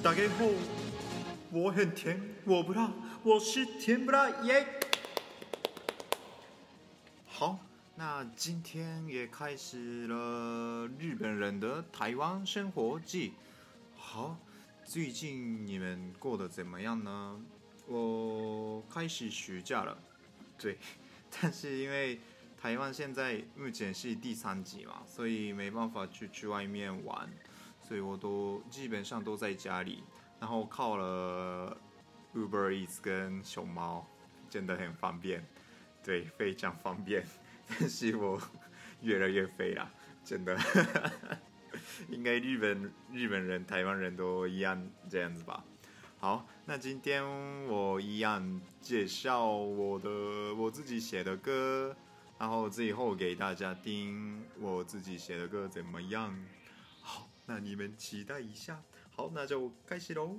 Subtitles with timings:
[0.00, 0.44] 打家好，
[1.50, 2.88] 我很甜，我不辣，
[3.24, 4.64] 我是甜不辣耶。
[7.26, 7.58] 好，
[7.96, 13.32] 那今天也开始了日本人的台湾生活记。
[13.96, 14.38] 好，
[14.84, 17.40] 最近你们过得怎么样呢？
[17.88, 19.98] 我开始暑假了，
[20.56, 20.78] 对，
[21.40, 22.20] 但是因为
[22.56, 27.28] 台湾现在目前是第三级嘛，所以没办法去去外面玩。
[27.88, 30.02] 所以我都基本上都在家里，
[30.38, 31.74] 然后靠了
[32.34, 34.06] Uber Eat 跟熊猫，
[34.50, 35.42] 真的很方便，
[36.04, 37.24] 对，非常方便。
[37.66, 38.38] 但是我
[39.00, 39.90] 越来越肥了，
[40.22, 40.54] 真的。
[42.12, 45.64] 应该日本日本人、台湾人都一样这样子吧。
[46.18, 47.24] 好，那今天
[47.68, 51.96] 我一样介绍我的我自己写的歌，
[52.38, 56.34] 然后最后给大家听我自己写的歌怎么样？
[57.50, 60.36] 那你们期待一下，好，那就开始喽。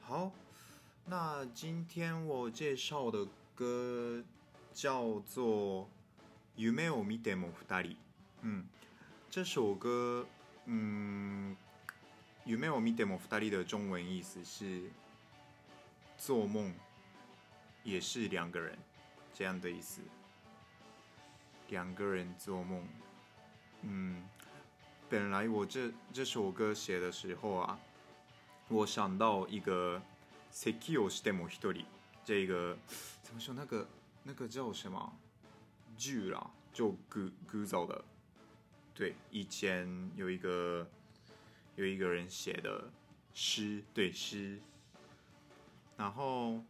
[0.00, 0.30] 好，
[1.06, 4.22] 那今天我介绍的歌
[4.74, 5.88] 叫做
[6.58, 7.92] 《夢を見ても二人》。
[8.42, 8.66] 嗯，
[9.30, 10.26] 这首歌，
[10.66, 11.56] 嗯。
[12.46, 14.82] 有没有 mayo mitemo f t a r i 的中文意思是
[16.16, 16.74] 做梦，
[17.84, 18.76] 也是两个人
[19.34, 20.00] 这样的意思。
[21.68, 22.84] 两个人做梦，
[23.82, 24.24] 嗯，
[25.10, 27.78] 本来我这这首歌写的时候啊，
[28.68, 30.00] 我想到一个
[30.50, 31.84] s e k i y o s i t e m o hitori，
[32.24, 32.76] 这个
[33.22, 33.52] 怎么说？
[33.54, 33.86] 那个
[34.24, 35.12] 那个叫什么？
[35.98, 38.02] 剧了，就古古早的。
[38.94, 39.86] 对，以前
[40.16, 40.88] 有一个。
[41.80, 42.84] 有一个人写的
[43.32, 44.58] 诗，对诗，
[45.96, 46.62] 然后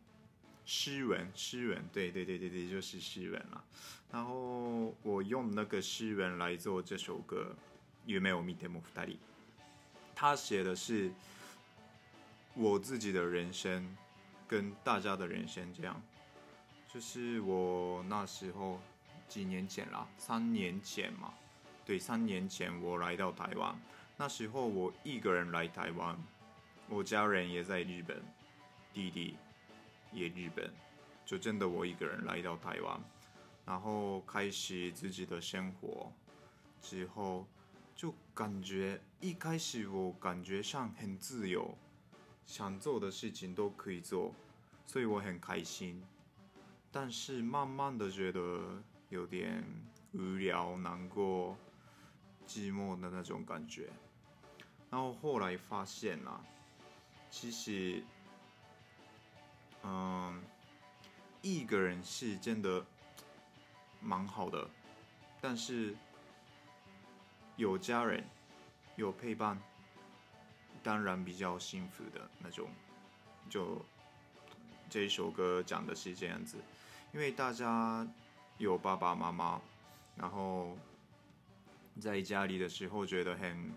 [0.65, 3.65] 诗文，诗文，对对对对对，就是诗文了。
[4.13, 7.53] 然后我用那个诗文来做这首歌
[8.09, 9.15] 《ゆ有をみ莫夫二人》，
[10.15, 11.11] 他写的是
[12.55, 13.85] 我自己的人生
[14.47, 16.01] 跟大家的人生，这样。
[16.87, 18.81] 就是我那时候
[19.29, 21.35] 几年前了，三年前嘛，
[21.85, 23.77] 对，三年前我来到台湾。
[24.21, 26.15] 那时候我一个人来台湾，
[26.91, 28.23] 我家人也在日本，
[28.93, 29.35] 弟弟
[30.13, 30.71] 也日本，
[31.25, 33.01] 就真的我一个人来到台湾，
[33.65, 36.13] 然后开始自己的生活，
[36.83, 37.47] 之后
[37.97, 41.75] 就感觉一开始我感觉上很自由，
[42.45, 44.35] 想做的事情都可以做，
[44.87, 46.05] 所以我很开心，
[46.93, 49.65] 但是慢慢的觉得有点
[50.13, 51.57] 无聊、难过、
[52.47, 53.89] 寂寞的那种感觉。
[54.91, 56.41] 然后后来发现啦，
[57.31, 58.03] 其实，
[59.85, 60.43] 嗯，
[61.43, 62.85] 一个人是真的
[64.01, 64.69] 蛮好的，
[65.41, 65.95] 但是
[67.55, 68.25] 有家人
[68.97, 69.57] 有陪伴，
[70.83, 72.69] 当然比较幸福的那种。
[73.49, 73.85] 就
[74.89, 76.57] 这一首歌讲的是这样子，
[77.15, 78.05] 因为大家
[78.59, 79.61] 有爸爸妈妈，
[80.17, 80.77] 然后
[82.01, 83.73] 在家里的时候觉得很。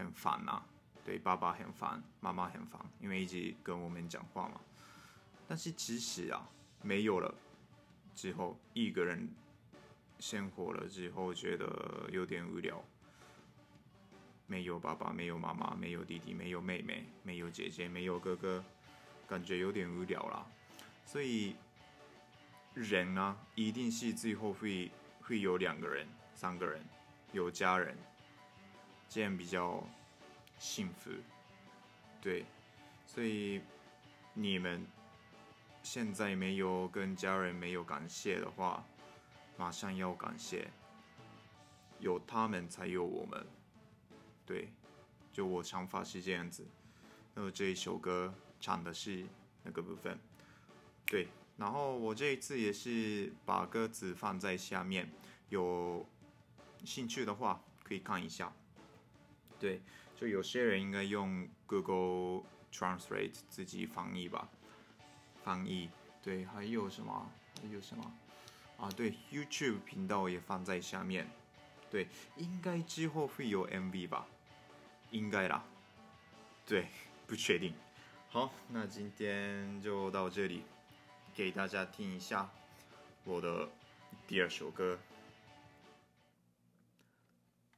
[0.00, 0.64] 很烦啊，
[1.04, 4.60] 对爸爸很烦，妈妈很烦，因为一直跟我们讲话嘛。
[5.46, 6.48] 但是其实啊，
[6.82, 7.32] 没有了
[8.14, 9.28] 之后，一个人
[10.18, 12.82] 生活了之后，觉得有点无聊。
[14.46, 18.64] 没有爸爸，没有妈妈，没有弟弟，没有妹妹，没有姐姐，没有哥哥，
[19.28, 20.44] 感觉有点无聊啦。
[21.04, 21.54] 所以
[22.74, 24.90] 人呢，一定是最后会
[25.20, 26.04] 会有两个人、
[26.34, 26.84] 三个人，
[27.32, 27.96] 有家人，
[29.08, 29.84] 这样比较。
[30.60, 31.10] 幸福，
[32.20, 32.44] 对，
[33.06, 33.62] 所以
[34.34, 34.86] 你们
[35.82, 38.84] 现在没有跟家人没有感谢的话，
[39.56, 40.70] 马上要感谢，
[41.98, 43.42] 有他们才有我们，
[44.44, 44.68] 对，
[45.32, 46.62] 就我想法是这样子。
[47.34, 48.30] 那么这一首歌
[48.60, 49.24] 唱的是
[49.64, 50.16] 那个部分，
[51.06, 51.26] 对。
[51.56, 55.10] 然后我这一次也是把歌词放在下面，
[55.48, 56.04] 有
[56.84, 58.52] 兴趣的话可以看一下，
[59.58, 59.80] 对。
[60.20, 64.46] 就有些人应该用 Google Translate 自己翻译吧，
[65.42, 65.88] 翻译。
[66.22, 67.30] 对，还有什么？
[67.62, 68.04] 还有什么？
[68.76, 71.26] 啊，对，YouTube 频道也放在下面。
[71.90, 72.06] 对，
[72.36, 74.26] 应该之后会有 MV 吧？
[75.10, 75.64] 应该啦。
[76.66, 76.86] 对，
[77.26, 77.72] 不确定。
[78.28, 80.64] 好，那今天就到这里，
[81.34, 82.46] 给大家听一下
[83.24, 83.66] 我的
[84.28, 84.98] 第二首歌。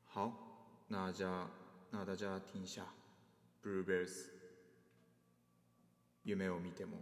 [0.09, 0.35] 好，
[0.89, 1.47] 那家。
[1.93, 2.83] ナダジャーティンシャ
[3.63, 4.31] ブルーベルス
[6.25, 6.93] 夢を見ても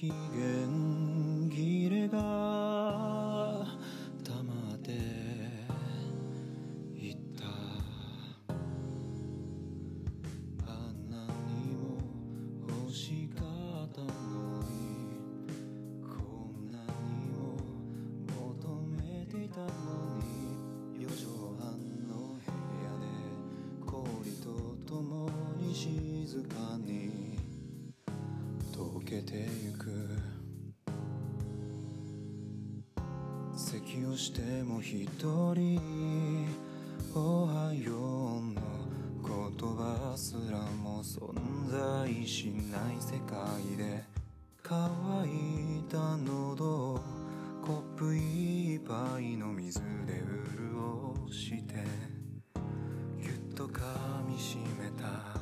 [0.00, 0.55] King.
[29.16, 29.34] けて
[29.64, 29.90] ゆく
[33.54, 34.98] 咳をしても一
[35.54, 35.80] 人
[37.14, 38.54] おはようの
[39.24, 41.32] 言葉すらも存
[41.70, 44.04] 在しない世界で
[44.62, 44.80] 乾
[45.80, 46.64] いた喉
[46.94, 47.00] を
[47.64, 50.22] コップ一杯の水で
[51.26, 51.74] 潤して
[53.18, 53.80] ぎゅっと噛
[54.28, 55.35] みしめた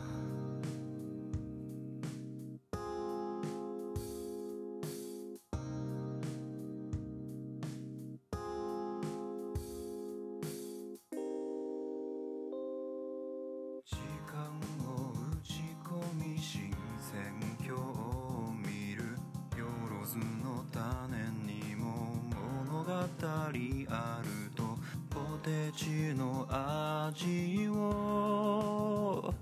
[23.53, 24.62] 人あると
[25.09, 29.32] ポテチの味を